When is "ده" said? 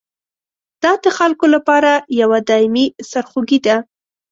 3.65-3.75